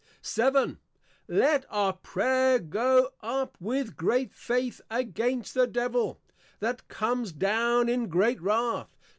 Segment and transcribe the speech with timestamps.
[0.25, 0.77] VII.
[1.27, 6.19] Let our Prayer go up with great Faith, against the Devil,
[6.59, 8.97] that comes down in great Wrath.